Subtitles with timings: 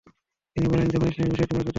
[0.55, 1.69] তিনি বলেন, যখন ইসলামের বিষয়টি মজবুত হয়ে গেল।